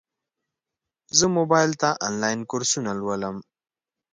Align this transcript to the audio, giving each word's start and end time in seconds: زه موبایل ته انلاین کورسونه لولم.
زه 1.17 1.25
موبایل 1.37 1.71
ته 1.81 1.89
انلاین 2.07 2.39
کورسونه 2.51 2.91
لولم. 2.99 3.37